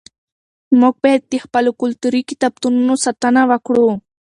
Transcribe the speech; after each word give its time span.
موږ 0.79 0.95
باید 1.03 1.21
د 1.27 1.33
خپلو 1.45 1.71
کلتوري 1.81 2.21
کتابتونونو 2.29 2.93
ساتنه 3.05 3.41
وکړو. 3.51 3.89